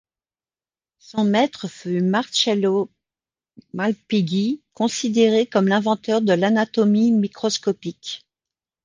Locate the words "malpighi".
3.75-4.63